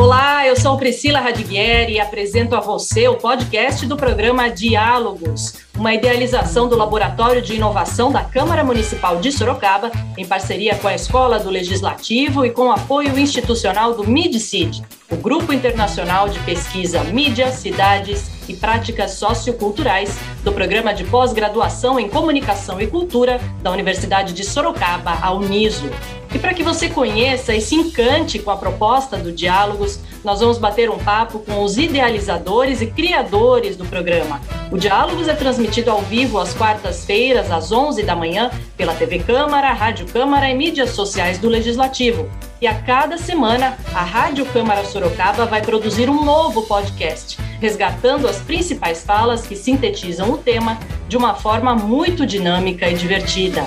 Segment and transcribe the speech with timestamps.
[0.00, 5.92] Olá, eu sou Priscila Radiguieri e apresento a você o podcast do programa Diálogos, uma
[5.92, 11.38] idealização do Laboratório de Inovação da Câmara Municipal de Sorocaba, em parceria com a Escola
[11.38, 18.30] do Legislativo e com apoio institucional do MIDCID, o Grupo Internacional de Pesquisa Mídia, Cidades
[18.48, 25.18] e Práticas Socioculturais do Programa de Pós-Graduação em Comunicação e Cultura da Universidade de Sorocaba,
[25.20, 25.90] a Uniso.
[26.32, 30.58] E para que você conheça e se encante com a proposta do Diálogos, nós vamos
[30.58, 34.40] bater um papo com os idealizadores e criadores do programa.
[34.70, 39.72] O Diálogos é transmitido ao vivo às quartas-feiras, às 11 da manhã, pela TV Câmara,
[39.72, 42.30] Rádio Câmara e mídias sociais do Legislativo.
[42.60, 48.36] E a cada semana, a Rádio Câmara Sorocaba vai produzir um novo podcast, resgatando as
[48.38, 50.78] principais falas que sintetizam o tema
[51.08, 53.66] de uma forma muito dinâmica e divertida.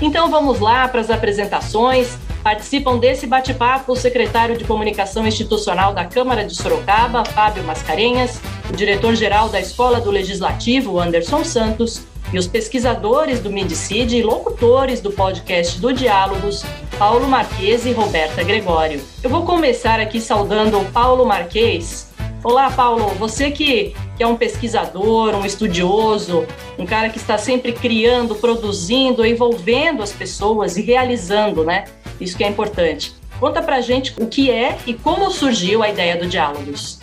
[0.00, 2.18] Então vamos lá para as apresentações.
[2.42, 8.72] Participam desse bate-papo o secretário de Comunicação Institucional da Câmara de Sorocaba, Fábio Mascarenhas, o
[8.72, 12.02] diretor-geral da Escola do Legislativo, Anderson Santos,
[12.32, 16.64] e os pesquisadores do Midicid e locutores do podcast do Diálogos,
[16.98, 19.00] Paulo Marques e Roberta Gregório.
[19.22, 22.12] Eu vou começar aqui saudando o Paulo Marques,
[22.44, 23.08] Olá, Paulo.
[23.14, 26.46] Você que, que é um pesquisador, um estudioso,
[26.78, 31.84] um cara que está sempre criando, produzindo, envolvendo as pessoas e realizando, né?
[32.20, 33.14] Isso que é importante.
[33.40, 37.00] Conta pra gente o que é e como surgiu a ideia do Diálogos.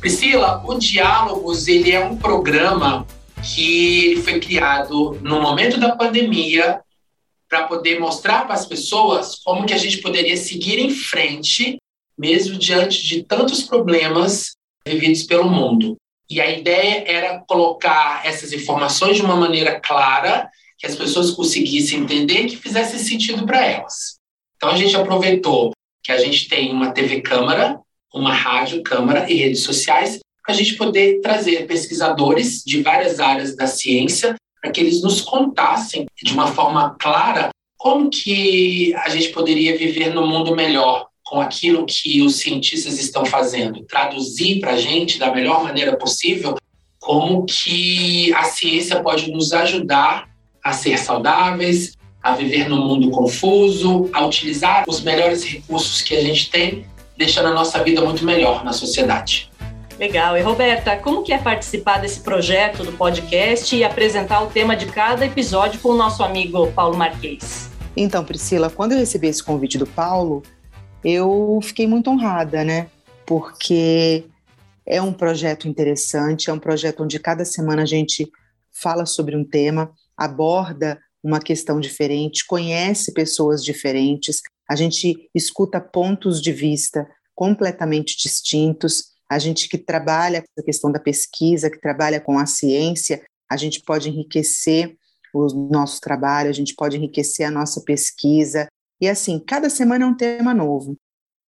[0.00, 3.06] Priscila, o Diálogos ele é um programa
[3.42, 6.80] que foi criado no momento da pandemia
[7.48, 11.78] para poder mostrar para as pessoas como que a gente poderia seguir em frente
[12.18, 14.56] mesmo diante de tantos problemas
[14.86, 15.96] vividos pelo mundo.
[16.30, 22.00] E a ideia era colocar essas informações de uma maneira clara, que as pessoas conseguissem
[22.00, 24.18] entender que fizesse sentido para elas.
[24.56, 27.80] Então a gente aproveitou que a gente tem uma TV Câmara,
[28.12, 33.54] uma rádio Câmara e redes sociais para a gente poder trazer pesquisadores de várias áreas
[33.54, 39.28] da ciência para que eles nos contassem de uma forma clara como que a gente
[39.28, 44.76] poderia viver no mundo melhor, com aquilo que os cientistas estão fazendo, traduzir para a
[44.78, 46.56] gente da melhor maneira possível
[46.98, 50.28] como que a ciência pode nos ajudar
[50.64, 56.20] a ser saudáveis, a viver num mundo confuso, a utilizar os melhores recursos que a
[56.22, 59.50] gente tem, deixando a nossa vida muito melhor na sociedade.
[59.98, 60.36] Legal.
[60.36, 64.86] E Roberta, como que é participar desse projeto do podcast e apresentar o tema de
[64.86, 67.68] cada episódio com o nosso amigo Paulo Marques?
[67.94, 70.42] Então, Priscila, quando eu recebi esse convite do Paulo,
[71.04, 72.90] eu fiquei muito honrada, né?
[73.26, 74.24] Porque
[74.86, 78.26] é um projeto interessante, é um projeto onde cada semana a gente
[78.72, 86.40] fala sobre um tema, aborda uma questão diferente, conhece pessoas diferentes, a gente escuta pontos
[86.40, 89.04] de vista completamente distintos.
[89.30, 93.56] A gente que trabalha com a questão da pesquisa, que trabalha com a ciência, a
[93.56, 94.96] gente pode enriquecer
[95.34, 98.68] o nosso trabalho, a gente pode enriquecer a nossa pesquisa,
[99.00, 100.96] e assim, cada semana é um tema novo.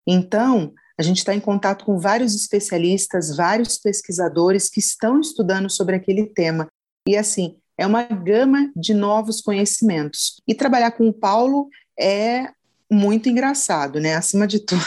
[0.07, 5.95] Então, a gente está em contato com vários especialistas, vários pesquisadores que estão estudando sobre
[5.95, 6.67] aquele tema.
[7.07, 10.41] E assim, é uma gama de novos conhecimentos.
[10.45, 12.49] E trabalhar com o Paulo é
[12.91, 14.15] muito engraçado, né?
[14.15, 14.81] Acima de tudo.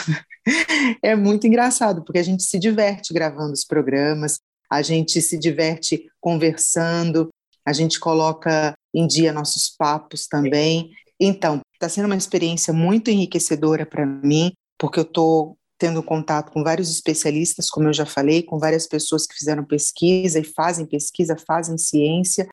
[1.01, 6.07] é muito engraçado, porque a gente se diverte gravando os programas, a gente se diverte
[6.21, 7.29] conversando,
[7.65, 10.91] a gente coloca em dia nossos papos também.
[11.19, 16.63] Então, está sendo uma experiência muito enriquecedora para mim, porque eu estou tendo contato com
[16.63, 21.35] vários especialistas, como eu já falei, com várias pessoas que fizeram pesquisa e fazem pesquisa,
[21.35, 22.47] fazem ciência.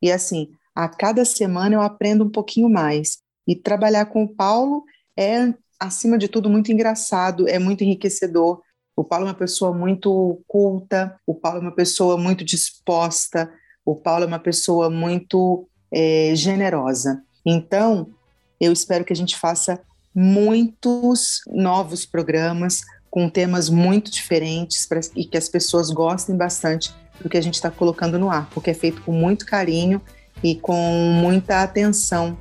[0.00, 3.18] E assim, a cada semana eu aprendo um pouquinho mais.
[3.44, 4.84] E trabalhar com o Paulo
[5.18, 8.62] é, acima de tudo, muito engraçado, é muito enriquecedor.
[8.94, 13.52] O Paulo é uma pessoa muito culta, o Paulo é uma pessoa muito disposta,
[13.84, 17.20] o Paulo é uma pessoa muito é, generosa.
[17.44, 18.15] Então,
[18.60, 19.80] eu espero que a gente faça
[20.14, 27.28] muitos novos programas com temas muito diferentes pra, e que as pessoas gostem bastante do
[27.28, 30.00] que a gente está colocando no ar, porque é feito com muito carinho
[30.42, 30.76] e com
[31.12, 32.36] muita atenção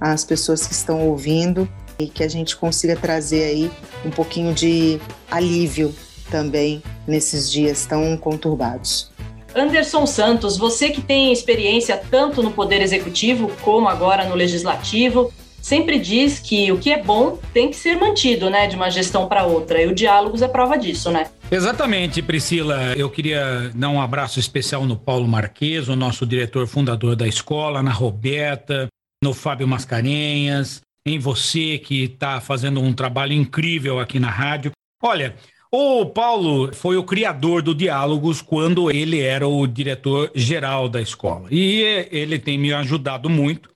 [0.00, 3.70] às pessoas que estão ouvindo e que a gente consiga trazer aí
[4.04, 5.00] um pouquinho de
[5.30, 5.94] alívio
[6.30, 9.10] também nesses dias tão conturbados.
[9.54, 15.32] Anderson Santos, você que tem experiência tanto no Poder Executivo como agora no Legislativo,
[15.68, 19.28] sempre diz que o que é bom tem que ser mantido, né, de uma gestão
[19.28, 19.82] para outra.
[19.82, 21.26] E o Diálogos é prova disso, né?
[21.50, 22.94] Exatamente, Priscila.
[22.96, 27.82] Eu queria dar um abraço especial no Paulo Marques, o nosso diretor fundador da escola,
[27.82, 28.88] na Roberta,
[29.22, 34.72] no Fábio Mascarenhas, em você que está fazendo um trabalho incrível aqui na rádio.
[35.02, 35.34] Olha,
[35.70, 41.46] o Paulo foi o criador do Diálogos quando ele era o diretor geral da escola.
[41.50, 43.68] E ele tem me ajudado muito.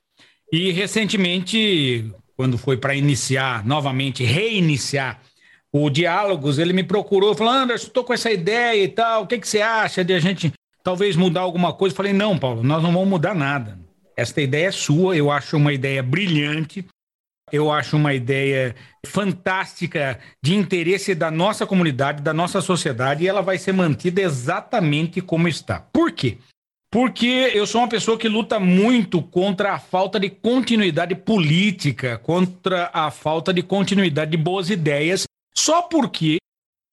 [0.53, 5.21] E recentemente, quando foi para iniciar, novamente reiniciar
[5.73, 9.39] o Diálogos, ele me procurou, falou: Anderson, estou com essa ideia e tal, o que,
[9.39, 10.53] que você acha de a gente
[10.85, 11.93] talvez mudar alguma coisa?
[11.93, 13.79] Eu falei: não, Paulo, nós não vamos mudar nada.
[14.15, 16.85] Esta ideia é sua, eu acho uma ideia brilhante
[17.53, 18.75] eu acho uma ideia
[19.05, 25.21] fantástica de interesse da nossa comunidade, da nossa sociedade, e ela vai ser mantida exatamente
[25.21, 25.79] como está.
[25.93, 26.39] Por quê?
[26.93, 32.91] Porque eu sou uma pessoa que luta muito contra a falta de continuidade política, contra
[32.93, 35.25] a falta de continuidade de boas ideias,
[35.57, 36.37] só porque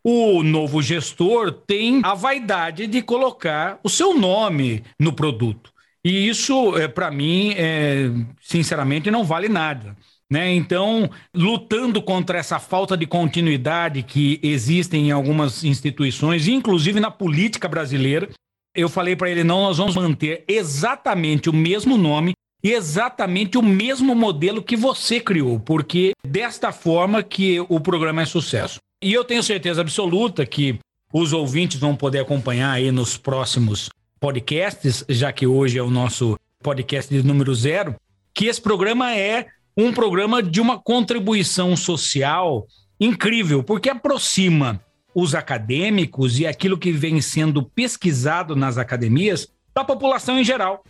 [0.02, 5.70] o novo gestor tem a vaidade de colocar o seu nome no produto.
[6.02, 8.10] E isso, é, para mim, é,
[8.40, 9.98] sinceramente, não vale nada.
[10.32, 10.54] Né?
[10.54, 17.68] Então, lutando contra essa falta de continuidade que existe em algumas instituições, inclusive na política
[17.68, 18.30] brasileira,
[18.80, 22.34] eu falei para ele: não, nós vamos manter exatamente o mesmo nome
[22.64, 28.26] e exatamente o mesmo modelo que você criou, porque desta forma que o programa é
[28.26, 28.80] sucesso.
[29.02, 30.78] E eu tenho certeza absoluta que
[31.14, 33.90] os ouvintes vão poder acompanhar aí nos próximos
[34.20, 37.96] podcasts, já que hoje é o nosso podcast de número zero,
[38.34, 42.68] que esse programa é um programa de uma contribuição social
[43.00, 44.82] incrível, porque aproxima
[45.20, 50.84] os acadêmicos e aquilo que vem sendo pesquisado nas academias da população em geral.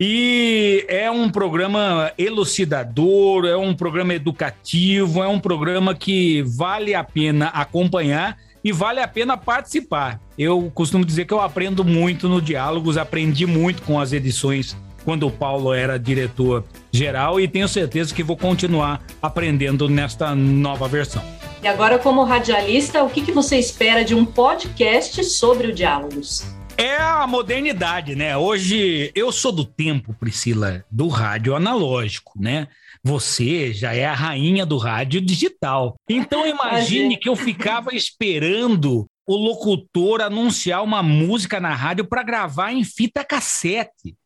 [0.00, 7.04] E é um programa elucidador, é um programa educativo, é um programa que vale a
[7.04, 10.20] pena acompanhar e vale a pena participar.
[10.36, 15.26] Eu costumo dizer que eu aprendo muito no Diálogos, aprendi muito com as edições quando
[15.26, 21.22] o Paulo era diretor geral e tenho certeza que vou continuar aprendendo nesta nova versão.
[21.62, 26.44] E agora, como radialista, o que, que você espera de um podcast sobre o Diálogos?
[26.76, 28.36] É a modernidade, né?
[28.36, 32.66] Hoje eu sou do tempo, Priscila, do rádio analógico, né?
[33.04, 35.94] Você já é a rainha do rádio digital.
[36.10, 42.72] Então imagine que eu ficava esperando o locutor anunciar uma música na rádio para gravar
[42.72, 44.16] em fita cassete.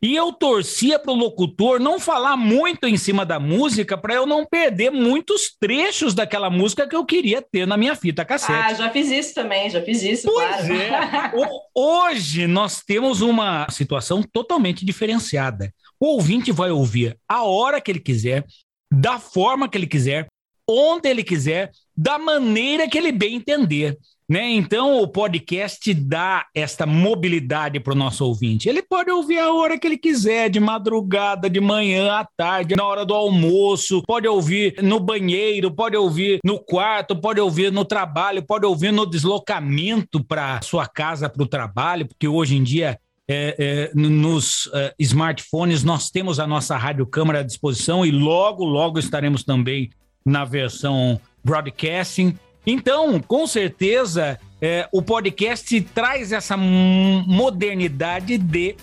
[0.00, 4.26] E eu torcia para o locutor não falar muito em cima da música para eu
[4.26, 8.52] não perder muitos trechos daquela música que eu queria ter na minha fita cassete.
[8.52, 10.74] Ah, já fiz isso também, já fiz isso, pois claro.
[10.74, 11.32] É.
[11.74, 15.72] Hoje nós temos uma situação totalmente diferenciada.
[15.98, 18.44] O ouvinte vai ouvir a hora que ele quiser,
[18.92, 20.26] da forma que ele quiser,
[20.68, 23.96] onde ele quiser, da maneira que ele bem entender.
[24.28, 24.52] Né?
[24.52, 28.68] Então, o podcast dá esta mobilidade para o nosso ouvinte.
[28.68, 32.84] Ele pode ouvir a hora que ele quiser, de madrugada, de manhã, à tarde, na
[32.84, 38.42] hora do almoço, pode ouvir no banheiro, pode ouvir no quarto, pode ouvir no trabalho,
[38.42, 42.98] pode ouvir no deslocamento para sua casa, para o trabalho, porque hoje em dia
[43.28, 48.64] é, é, nos é, smartphones nós temos a nossa rádio câmara à disposição e logo,
[48.64, 49.90] logo estaremos também
[50.24, 52.38] na versão broadcasting.
[52.66, 58.76] Então, com certeza, é, o podcast traz essa modernidade de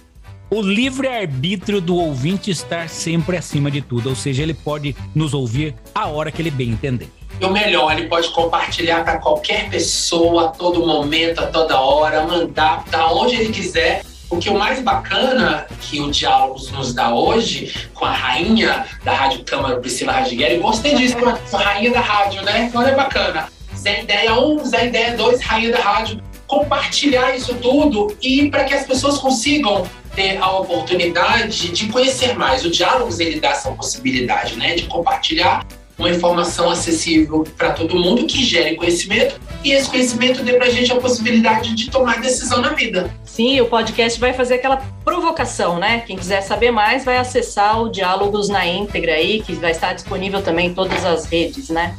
[0.49, 5.73] o livre-arbítrio do ouvinte estar sempre acima de tudo, ou seja, ele pode nos ouvir
[5.95, 7.09] a hora que ele bem entender.
[7.39, 12.27] E o melhor, ele pode compartilhar para qualquer pessoa, a todo momento, a toda hora,
[12.27, 17.13] mandar para onde ele quiser o que o mais bacana que o Diálogos nos dá
[17.13, 21.17] hoje, com a rainha da Rádio Câmara, Priscila Radigueri, gostei disso,
[21.53, 22.65] a rainha da rádio, né?
[22.69, 23.47] Então é bacana.
[23.81, 26.21] Zé Ideia 1, Zé Ideia 2, rainha da rádio.
[26.45, 32.63] Compartilhar isso tudo e para que as pessoas consigam ter a oportunidade de conhecer mais.
[32.63, 34.75] O Diálogos ele dá essa possibilidade, né?
[34.75, 35.65] De compartilhar
[35.97, 40.69] uma informação acessível para todo mundo que gere conhecimento e esse conhecimento dê para a
[40.69, 43.09] gente a possibilidade de tomar decisão na vida.
[43.23, 46.03] Sim, o podcast vai fazer aquela provocação, né?
[46.05, 50.41] Quem quiser saber mais vai acessar o Diálogos na íntegra aí, que vai estar disponível
[50.41, 51.95] também em todas as redes, né?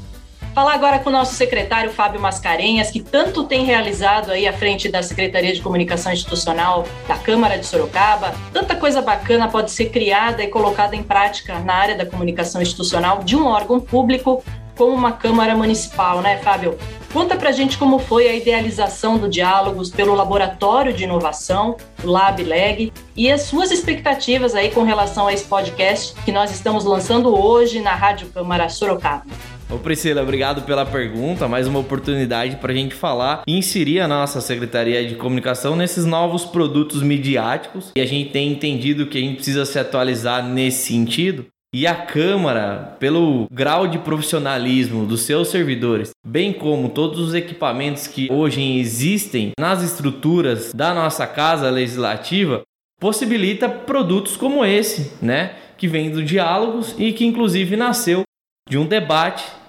[0.55, 4.87] Falar agora com o nosso secretário Fábio Mascarenhas, que tanto tem realizado aí à frente
[4.87, 8.35] da Secretaria de Comunicação Institucional da Câmara de Sorocaba.
[8.53, 13.23] Tanta coisa bacana pode ser criada e colocada em prática na área da comunicação institucional
[13.25, 14.45] de um órgão público
[14.77, 16.79] como uma Câmara Municipal, né, Fábio?
[17.13, 22.93] Conta pra gente como foi a idealização do Diálogos pelo Laboratório de Inovação, o LabLeg,
[23.15, 27.81] e as suas expectativas aí com relação a esse podcast que nós estamos lançando hoje
[27.81, 29.25] na Rádio Câmara Sorocaba.
[29.73, 34.09] Ô Priscila, obrigado pela pergunta, mais uma oportunidade para a gente falar e inserir a
[34.09, 39.21] nossa Secretaria de Comunicação nesses novos produtos midiáticos e a gente tem entendido que a
[39.23, 41.47] gente precisa se atualizar nesse sentido.
[41.75, 48.07] e a Câmara, pelo grau de profissionalismo dos seus servidores, bem como todos os equipamentos
[48.07, 52.61] que hoje existem nas estruturas da nossa casa legislativa,
[53.01, 55.55] possibilita produtos como esse, né?
[55.79, 58.23] Que vem do Diálogos e que inclusive nasceu
[58.69, 59.62] de um debate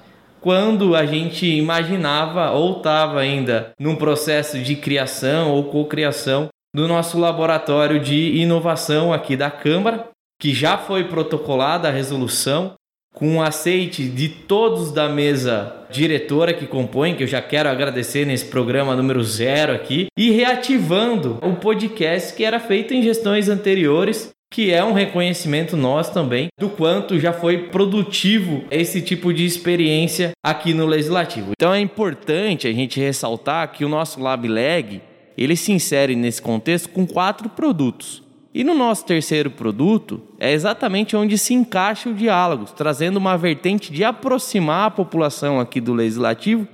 [0.44, 7.18] quando a gente imaginava ou estava ainda num processo de criação ou cocriação do nosso
[7.18, 12.74] laboratório de inovação aqui da Câmara, que já foi protocolada a resolução
[13.14, 18.26] com o aceite de todos da mesa diretora que compõe, que eu já quero agradecer
[18.26, 24.33] nesse programa número zero aqui, e reativando o podcast que era feito em gestões anteriores
[24.54, 30.32] que é um reconhecimento nosso também do quanto já foi produtivo esse tipo de experiência
[30.44, 31.54] aqui no legislativo.
[31.58, 35.02] Então é importante a gente ressaltar que o nosso LabLeg
[35.36, 38.22] ele se insere nesse contexto com quatro produtos.
[38.54, 43.92] E no nosso terceiro produto é exatamente onde se encaixa o diálogo, trazendo uma vertente
[43.92, 46.68] de aproximar a população aqui do legislativo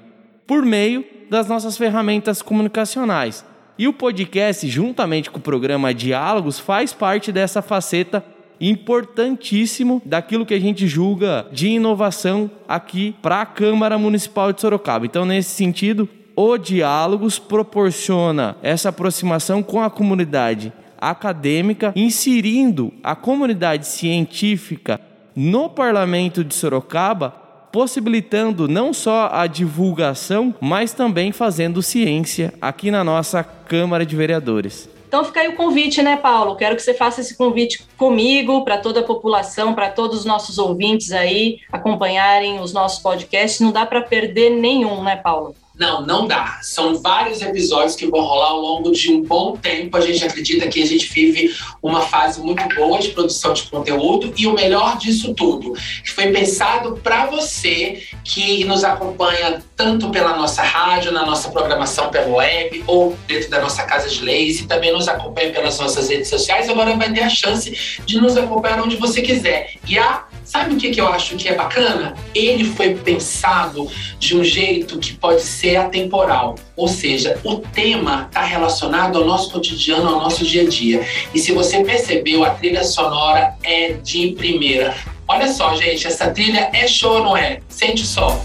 [0.46, 3.46] por meio das nossas ferramentas comunicacionais.
[3.80, 8.22] E o podcast, juntamente com o programa Diálogos, faz parte dessa faceta
[8.60, 15.06] importantíssimo daquilo que a gente julga de inovação aqui para a Câmara Municipal de Sorocaba.
[15.06, 23.88] Então, nesse sentido, o Diálogos proporciona essa aproximação com a comunidade acadêmica, inserindo a comunidade
[23.88, 25.00] científica
[25.34, 33.04] no Parlamento de Sorocaba possibilitando não só a divulgação, mas também fazendo ciência aqui na
[33.04, 34.90] nossa Câmara de Vereadores.
[35.08, 36.56] Então fica aí o convite, né, Paulo?
[36.56, 40.60] Quero que você faça esse convite comigo, para toda a população, para todos os nossos
[40.60, 43.60] ouvintes aí acompanharem os nossos podcasts.
[43.60, 45.56] Não dá para perder nenhum, né, Paulo?
[45.80, 46.60] Não, não dá.
[46.62, 49.96] São vários episódios que vão rolar ao longo de um bom tempo.
[49.96, 54.34] A gente acredita que a gente vive uma fase muito boa de produção de conteúdo
[54.38, 55.74] e o melhor disso tudo,
[56.20, 62.28] foi pensado para você que nos acompanha tanto pela nossa rádio, na nossa programação pela
[62.28, 66.28] web ou dentro da nossa casa de leis e também nos acompanha pelas nossas redes
[66.28, 66.68] sociais.
[66.68, 69.76] Agora vai ter a chance de nos acompanhar onde você quiser.
[69.88, 72.16] E a Sabe o que, que eu acho que é bacana?
[72.34, 73.88] Ele foi pensado
[74.18, 76.56] de um jeito que pode ser atemporal.
[76.76, 81.08] Ou seja, o tema está relacionado ao nosso cotidiano, ao nosso dia a dia.
[81.36, 84.96] E se você percebeu, a trilha sonora é de primeira.
[85.28, 87.60] Olha só, gente, essa trilha é show, não é?
[87.70, 88.44] Sente só.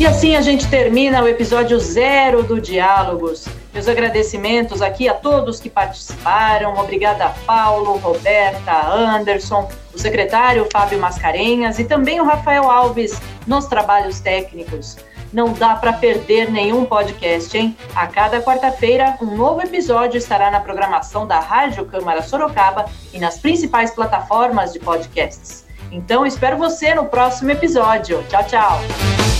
[0.00, 3.46] E assim a gente termina o episódio zero do Diálogos.
[3.76, 6.78] Meus agradecimentos aqui a todos que participaram.
[6.78, 13.66] Obrigada a Paulo, Roberta, Anderson, o secretário Fábio Mascarenhas e também o Rafael Alves nos
[13.66, 14.96] trabalhos técnicos.
[15.30, 17.76] Não dá para perder nenhum podcast, hein?
[17.94, 23.36] A cada quarta-feira, um novo episódio estará na programação da Rádio Câmara Sorocaba e nas
[23.36, 25.66] principais plataformas de podcasts.
[25.92, 28.24] Então, espero você no próximo episódio.
[28.30, 29.35] Tchau, tchau!